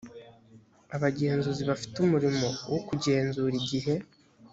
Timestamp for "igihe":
3.61-3.93